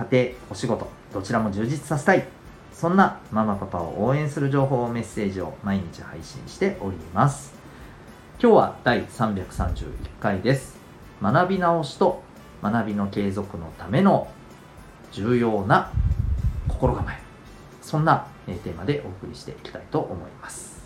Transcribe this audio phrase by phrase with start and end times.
[0.00, 2.26] 家庭お仕事どちらも充実させたい。
[2.72, 7.52] そんなママパパを応援する情報メッセージを毎日配信しております。
[8.40, 10.78] 今日は第331回です。
[11.20, 12.22] 学び直しと
[12.62, 14.28] 学びの継続のための
[15.12, 15.92] 重要な
[16.68, 17.18] 心構え。
[17.82, 20.80] そんなテーマでお送りしていきたいと思います。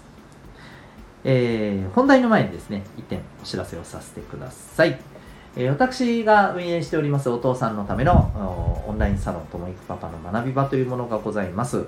[1.23, 5.14] えー、本題の前にですね、一点お知らせをさせてください。
[5.57, 11.87] え、私が運営しておりますお父さんのためのオンラインサロンともいくパパの学び場というものがございます。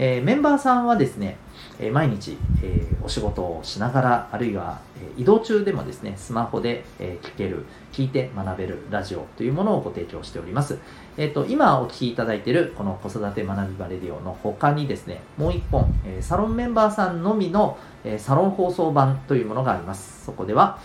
[0.00, 1.36] え、メンバーさんはですね、
[1.80, 10.78] え毎日、えお仕事をしながら、あるいは、え移動中でもですね、スマホで、え聞ける、聞いて学べるラジオというものをご提供しております。
[11.16, 20.24] えっ、と、今お聞きいただいているこの子育て学び場レディオの他にですね、もう一本、えサロンメンバーさんのみの、えサロン放送版というものがあります。
[20.24, 20.78] そこでは、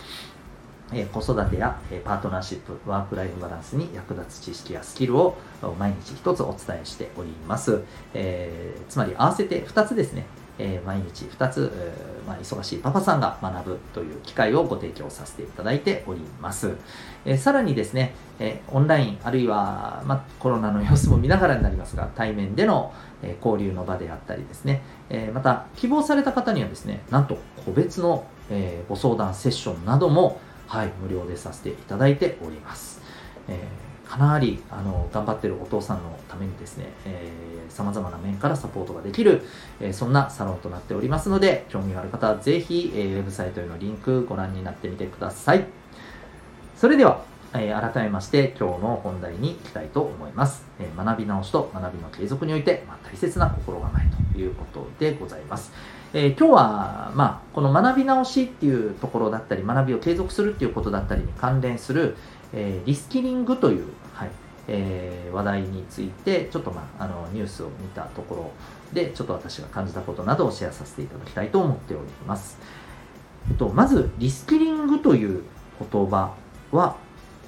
[0.90, 5.36] 子育てや、パートナーシップ、ワークライフバランスに役立つ知識やスキルを
[5.78, 7.82] 毎日一つお伝えしております。
[8.12, 10.26] えー、つまり合わせて2つですね、
[10.58, 11.72] えー、毎日2つ、
[12.26, 16.74] まあ、忙しいパパさんが学ぶという機会をご提供させていただいております。
[17.24, 33.00] えー、さらにですね、えオンラインあるいは、まあ、コロナの様子も見ながらになりますが、対面での、え交流の場であったりですね、えまた希望された方にはですね、なんと個別の、えご相談セッションなども、はい、無料でさせていただいております。
[33.48, 36.86] えー、かなりあの頑張ってるお父さんのためにですね、
[37.68, 39.42] さまざまな面からサポートができる、
[39.80, 45.64] えー、そんなサロンとなっておりますので、興味がある方はぜひ、えー、ウェブサイトへのリンクご覧になってみてください。
[46.76, 47.22] それでは、
[47.52, 50.64] えー、改めまして今日の本題に行きたいと思います。
[50.78, 55.72] えー、学び直しと学びの継続において、まあ、大切な心構えということでございます。
[56.16, 62.16] えー、今日は、まあ、この学び直しっていうところだったり、学びを継続するっていうことだったりに関連する、
[62.52, 64.30] えー、リスキリングという、はい
[64.68, 68.52] えー、話題について、ちょっと、まあ、あのニュースを見たところ
[68.92, 72.58] で、ちょっと私が感じたことなどをシェアさせていただきたいと思っております。
[73.50, 75.42] えっと、まず、リスキリングという
[75.90, 76.32] 言葉
[76.70, 76.94] は、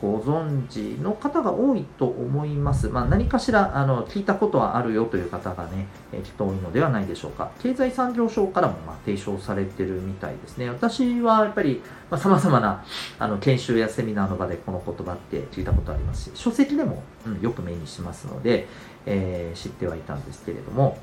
[0.01, 2.89] ご存知の方が多いと思います。
[2.89, 7.51] まあ、何かしらあの聞いたことはあるよという方がね、え、きっと多いのではないでしょうか。
[7.63, 10.69] 経済産業省からもま提唱されてるみたいですね。
[10.69, 11.83] 私はやっぱり
[12.17, 12.85] さまざ、まな
[13.19, 18.67] あの研修やセミナーの場でこの言葉って聞いたことありますし、書籍でも、うん、よく目にしますので、
[19.07, 20.99] えー、知ってはいたんですけれども、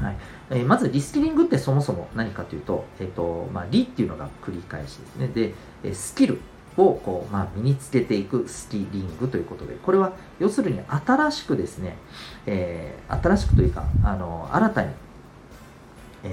[0.00, 0.16] はい
[0.50, 5.28] えー、まずリスキリングってそもそも何かというと、えーとまあ、リっていうのが繰り返しですね。
[5.28, 6.40] で、スキル
[6.78, 11.98] をこう、まあ、身につけていくスキリングということで、これは要するに新しくですね、
[12.46, 14.92] えー、新しくというか、あの新たに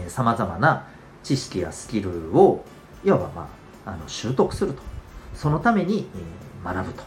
[0.08, 0.88] さまざまな
[1.24, 2.64] 知識やスキルを
[3.04, 3.50] いわば、ま
[3.86, 4.82] あ、あの習得すると。
[5.34, 7.04] そのために、えー、学ぶと。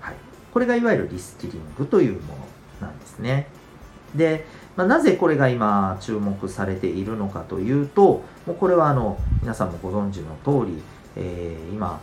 [0.00, 0.14] はい。
[0.52, 2.34] これがいわゆるリスキリングというも
[2.80, 3.48] のなんですね。
[4.14, 10.80] で、まあ、なぜこれが今注目されているのかというと、もうこれはあの皆さんもご存知の通り、
[11.16, 12.00] えー、今、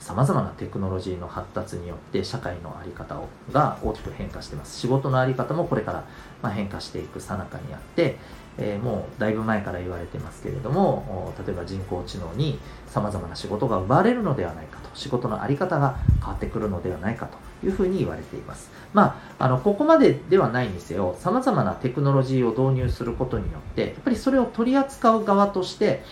[0.00, 4.78] さまざまなテクノロジーの発達によって社会の在り方をが大きく変化してます。
[4.78, 6.04] 仕事の在り方もこれから、
[6.42, 8.16] ま変化していくさなかにあって、
[8.58, 18.70] えー、もうだいぶ前から言われてますけれども例えば人工知能にさまざまな仕事が奪われるのではないかと仕事の在り方が変わってくるのではないかというふうに言われています。
[18.92, 21.16] まああのここまでではないにせよ。
[21.18, 26.02] さまざまなテクノロジーを導入することによってやっぱりそれを取り扱う側として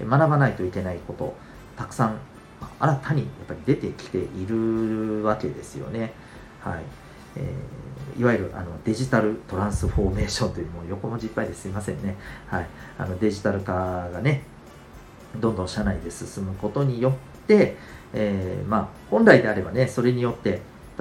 [0.00, 1.34] 学ばないといけないこと
[1.76, 2.18] たくさん
[2.78, 6.12] 新たにやっぱり出てきているわけですよね。
[6.60, 6.82] はい。
[7.36, 12.16] えー、いわゆるあのデジタルトランスフォーメーションというもう横文字いっぱいですいませんね、
[12.46, 12.66] はい、
[12.98, 14.42] あのデジタル化がね
[15.40, 17.12] どんどん社内で進むことによっ
[17.46, 17.76] て、
[18.12, 20.60] えー、まあ、本来であればねそれによって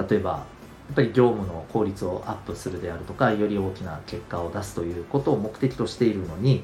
[0.10, 0.46] 例えばや
[0.94, 6.64] っぱり業務の効率をアップするであるとかより大きな結果を出すということを目的としているのに、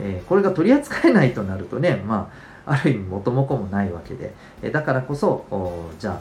[0.00, 6.20] えー、これが取り扱えないとなるとねまあある意味元も子もないわけで、えだからこそじゃあ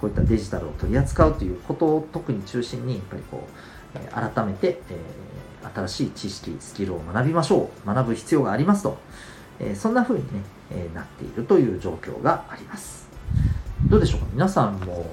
[0.00, 3.46] こういったデジタルを取り扱うということを特に中心にやっぱりこ
[3.94, 4.98] う、え改めて、え
[5.74, 7.86] 新しい知識スキルを学びましょう。
[7.86, 8.98] 学ぶ必要がありますと、
[9.58, 13.08] えそんな風にね、えなっているという状況があります。
[13.88, 14.26] どうでしょうか？
[14.32, 15.06] 皆さんも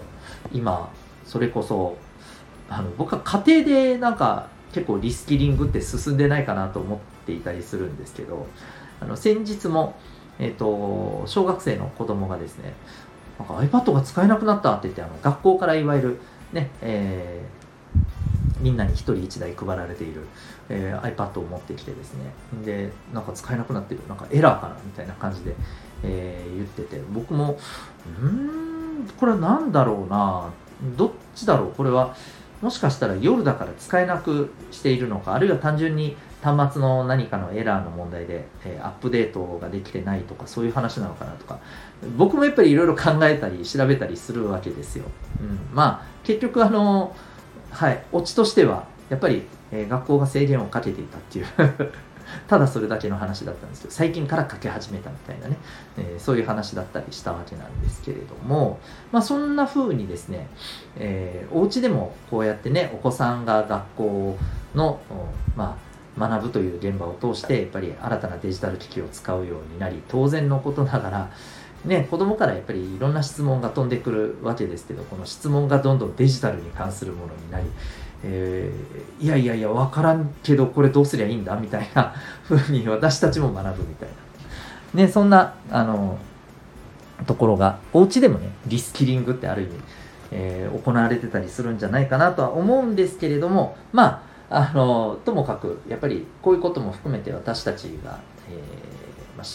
[0.52, 0.92] 今
[1.26, 1.98] それこそ
[2.70, 8.48] あの僕は家庭でなんか結構リスキリングって進んでないかなと思っていたりするんですけど
[9.00, 9.96] あの先日も、
[10.40, 12.74] えーと、小学生の子供がですね
[13.40, 16.20] なんか iPad が使えなくなったって言ってあの学校からいわゆる
[16.52, 20.22] ね、えー、みんなに1人1台配られている、
[20.70, 22.32] えー、iPad を持ってきてですね。
[22.64, 25.56] でなんか使えなくなってるなんかエラーかなみたいな感じで、
[26.04, 27.58] えー、言ってて僕も
[28.22, 30.50] うんこれは何だろうな
[30.96, 32.16] どっちだろうこれは
[32.64, 41.60] もしかしたら夜だから使えなくしているのかあるいは単純に端末の何かのエラーの問題で、えー、アップデートができてないとかそういう話なのかなとか。
[42.18, 45.06] 僕もやっぱりいろいろ考えたり調べたりするわけですよ、
[45.40, 47.16] うん、まあ結局あの
[47.72, 51.48] はいオチとしてはやっぱり、えー、学校が制限をかけていたっていう。
[52.48, 55.58] ただそれだけの話だったんですけど最近からかけ始めたみたいなね、
[55.98, 58.80] えー、そういう話だったりしたわけなんですけれども、
[59.12, 60.48] まあ、そんな風にですね、
[60.98, 64.38] えー、お家でもこうやってねお子さんが学校
[64.76, 65.02] の、
[65.56, 65.78] ま
[66.18, 71.32] あ、学ぶという現場を通してやっぱり新たなデジタル機器を使うようになり当然のことながら
[71.86, 77.66] ね、子供からやっぱりいろんな質問が飛んでくるわけですけどこの質問がどんどんデジタルに関するものになり
[78.24, 82.14] えー、いやいやいや分からんけどこれどうすりゃいいんだみたいな
[82.48, 84.10] 風に私たちも学ぶみたい
[84.94, 86.18] な、ね、そんなあの
[87.28, 89.72] ところがお家でもねリスキリングってある意味、
[90.32, 99.46] えー、行われてたりするんじゃないかなとは思うんですけれどもまああのともかくやっぱりこういうことも含めて私たちが、えーまあ、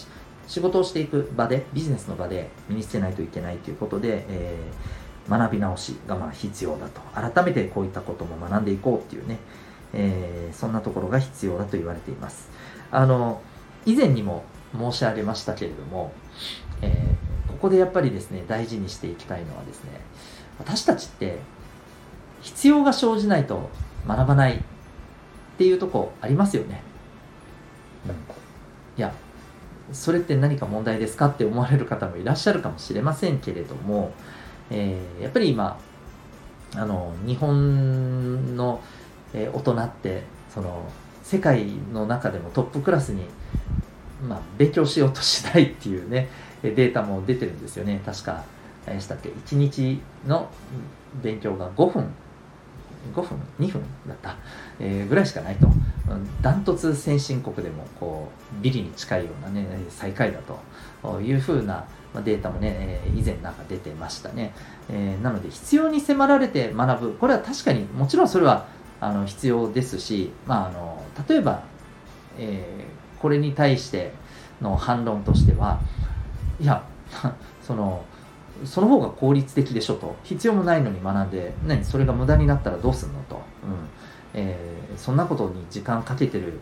[0.47, 7.01] 仕事をしていく場でビジネスの場で身につけないといけないということで、えー学び直しがまあ必要だと。
[7.15, 9.39] 改めてこういったことも学んでいこうっていうね、
[9.93, 12.51] えー、そんなところが必要だと言われています。
[12.91, 13.41] あの
[13.85, 14.45] 以前にも
[14.77, 16.13] 申し上げましたけれども、
[16.83, 19.91] えー、ここでやっぱりですね大事にしていきたいのはですね
[20.59, 21.39] 私たちって
[22.43, 23.71] 必要が生じないと
[24.07, 24.61] 学ばないっ
[25.59, 26.83] ていうとこありますよね、
[28.07, 28.15] うん、い
[28.97, 29.13] や
[29.93, 34.13] それって何か問題ですかって思われる方もいらっしゃるかもしれませんけれども
[34.71, 35.79] えー、やっぱり今
[36.75, 38.81] あの日本の、
[39.33, 40.23] えー、大人って
[40.53, 40.83] その
[41.23, 43.25] 世界の中でもトップクラスに、
[44.27, 46.29] まあ、勉強しようとしないっていうね
[46.63, 48.03] データも出てるんですよね。
[48.05, 48.45] 確か
[48.87, 50.49] 何でしたっけ1日の
[51.23, 52.13] 勉強が5分
[53.15, 54.37] 5分2分だった、
[54.81, 55.69] えー、ぐらいしかないと。
[56.41, 64.55] ダントツ先進国でもこうビリに近いようなね最下位だというふうなまデータもね、え以前なんか出てましたね。
[64.89, 67.13] えー、なので、必要に迫られて学ぶ。
[67.15, 68.67] これは確かにもちろんそれは
[69.01, 71.63] あの必要ですし、まあ、あの例えば、
[72.39, 74.13] えー、これに対して
[74.61, 75.81] の反論としては、
[76.61, 76.83] いや、
[77.63, 78.03] その、
[78.65, 80.17] その方が効率的でしょと。
[80.25, 83.37] 必要もないのに学んで、何、それが無駄になったらどうすんのと。
[83.37, 83.41] うん
[84.35, 86.61] えー、そんなことに時間かけてる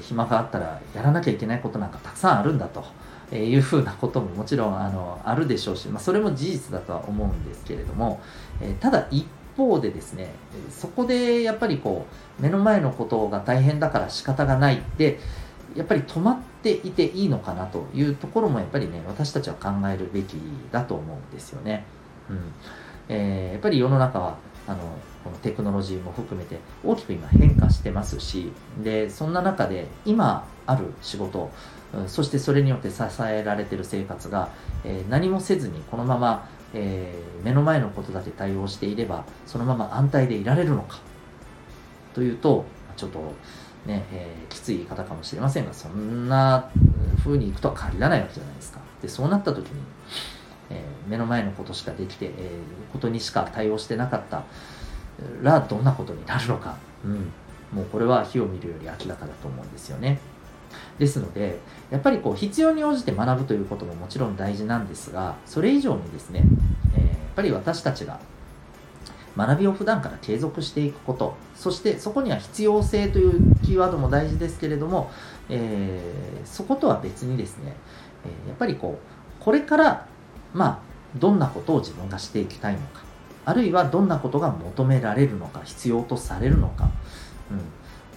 [0.00, 2.84] 暇があったらやらなきゃいけないことなんかたくさんあるんだと。
[3.32, 8.20] えいうふうなことももちろんあのあるでしょうし、まあ、それも事実だとは思うんですけれども、
[8.60, 9.26] えただ一
[9.56, 10.30] 方でですね
[10.70, 12.06] そこでやっぱりこ
[12.38, 15.18] う目の前のことが大変だから仕方がないって
[15.74, 20.36] やっぱり止まっていていいのかなというところもやっぱりね私たちは考えるべき
[20.70, 21.84] だと思うんですよね。
[22.28, 22.38] うん
[23.08, 24.36] えー、やっぱり世の中は
[24.66, 24.78] あの
[25.24, 31.50] このテクノロジーも含めて大きく今変化してますしでそんな中で今ある仕事
[32.06, 34.50] そしてそれによって支えられている生活が、
[34.84, 41.00] え、何もせずにこのまま、え、目の前のことだけ対応していればそのまま安泰でいられるのか。
[42.14, 42.64] というと
[42.96, 43.18] ちょっと
[43.86, 46.70] ね、えー、きつい言い方かもしれませんがそんな
[47.18, 48.80] 風にいくとは限らないわけじゃないですか。
[49.00, 49.82] でそうなった時に、
[50.70, 52.50] え目の前のことしかできて、え
[52.92, 54.44] ことにしか対応してなかった
[55.42, 57.32] らどんなことになるのか、うん、
[57.72, 60.20] もうこれは火を見るより明らかだと思うんですよね。
[61.02, 61.58] ですので、
[61.90, 66.44] やっぱりこう必要に応じて学ぶということももちろん大事なんですが、それ以上にですね、
[66.94, 68.20] えー、やっぱり私たちが
[69.36, 75.10] 学びを普段から継続していくこと、そしてそこには必要性というキーワードも大事ですけれども、
[75.48, 77.74] えー、そことは別にですね、
[78.24, 80.06] え、やっぱりこう、これから、
[80.54, 80.78] まあ、
[81.18, 83.02] どんなことを自分がしていきたいのか、
[83.44, 86.90] あるいはどんなことが求められるのか、必要とされるのか、
[87.50, 87.54] う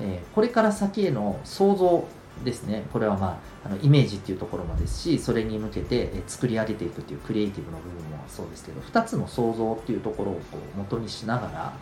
[0.03, 2.05] んえー、これから先への想像
[2.43, 2.85] ですね。
[2.91, 11.73] これはまああのイメージっていうところもですしそれに向けて作り上げていくっていうクリエイティブの部分もそうですけど2つの想像っていうところをこう元にしながらや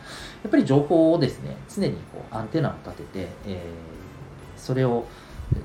[0.48, 5.06] っぱり情報をですね常にこうアンテナを立てて、えー、それを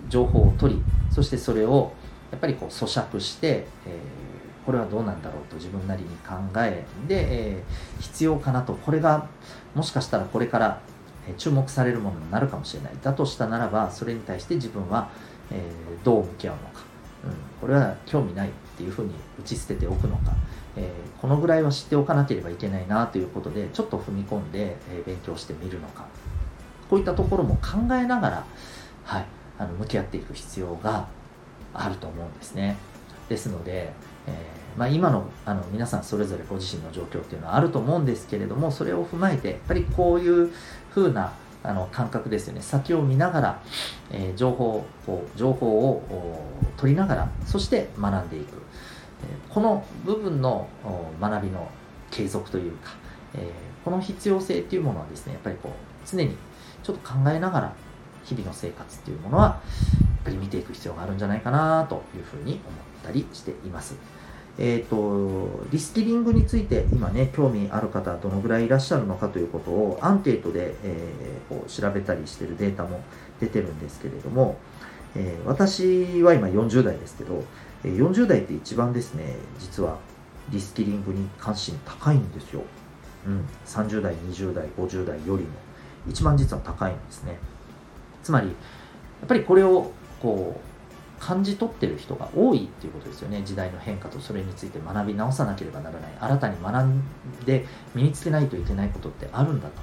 [0.08, 1.92] 情報を取りそしてそれを
[2.30, 8.74] やっぱりこう咀嚼して、えー、これはどうなんだろうと自分なりに考えで、えー、必要かなと。
[8.74, 9.26] これが
[9.74, 10.80] もしかしたらこれから
[11.36, 15.10] 注目されるものになるかもしれないだとしたならばそれに対して自分は、
[15.50, 16.84] えー、どう向き合うのか、
[17.24, 20.32] うん、これは興味ないっていうふうに打ち捨てておくのか、
[20.76, 26.06] え、このぐらいは知っておかなければいけないなということでちょっと踏み込んで、え勉強してみるのか。
[26.88, 28.44] こういったところも考えながら、
[29.04, 29.26] はい、
[29.58, 31.06] あの向き合っていく必要が
[31.74, 32.76] あると思うんですね。
[33.28, 33.92] ですので、
[34.26, 40.50] えー、まあ、今のあの皆さんそれぞれご自身の状況っていうのはあると思うんですけれどもそれを踏まえてやっぱりこういう
[40.98, 43.62] 風なあの感覚ですよね先を見ながら、
[44.10, 46.42] えー、情報を情報を
[46.76, 48.54] 取りながらそして学んでいく、
[49.22, 50.68] えー、この部分の
[51.20, 51.68] 学びの
[52.10, 52.92] 継続というか、
[53.34, 55.72] えー、この必要性っていうものはですねやっぱりこう
[56.08, 56.36] 常に
[56.82, 57.72] ちょっと考えながら
[58.24, 62.60] 日々の生活っていうものはやっぱり見ていく必要があるんじゃないかなというふうに思っ
[63.02, 63.96] たりしています。
[64.58, 73.00] えっ、ー、と、リスキリングについて今ね、興味ある方どのぐらいいらっしゃるのかということをアンケートで、えー、こう調べたりしてるデータも
[73.40, 74.58] 出てるんですけれども、
[75.14, 77.44] えー、私は今40代ですけど、
[77.84, 79.98] 40代って一番ですね、実は
[80.50, 82.62] リスキリングに関心高いんですよ。
[83.26, 85.50] うん、30代、20代、50代よりも
[86.08, 87.38] 一番実は高いんですね。
[88.22, 88.52] つまり、や
[89.24, 90.67] っぱりこれをこう
[91.18, 93.42] 感じ取ってる人が多いっていうことですよね。
[93.44, 96.10] 時代の変化とそれについて学び直さなければならない。
[96.20, 97.02] 新たに学ん
[97.44, 99.74] で身につけないといけないことってあるんだと、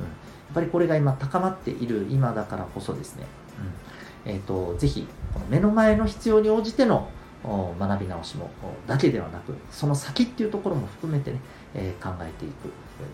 [0.00, 3.26] うん、やっぱりこれが今高まっている今だからこそですね、
[4.26, 4.32] うん。
[4.32, 7.08] えーと、ぜひこの目の前の必要に応じての
[7.42, 8.50] 学び直しも
[8.86, 11.40] だけではなくその先っていうところも含めてね、
[11.74, 12.52] えー、考えていく。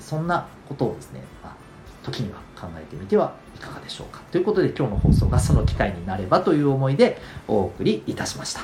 [0.00, 1.65] そんなことをですね、まあ
[2.06, 4.22] 時には考えてみてはいかがでしょうか。
[4.30, 8.62] ということで今日の放送がその機会になればという思いでお送りいたしました。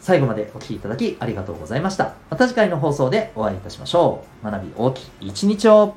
[0.00, 2.14] 最後までお聴きいただきありがとうございました。
[2.30, 4.44] また次回の放送でお会いいたしましょう。
[4.44, 5.94] 学び大きい一日を